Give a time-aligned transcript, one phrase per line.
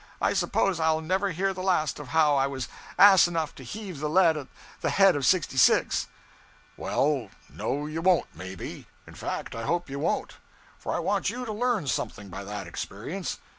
[0.19, 2.67] I suppose I'll never hear the last of how I was
[2.97, 4.47] ass enough to heave the lead at
[4.79, 6.07] the head of 66.'
[6.75, 8.87] 'Well, no, you won't, maybe.
[9.05, 10.37] In fact I hope you won't;
[10.79, 13.37] for I want you to learn something by that experience.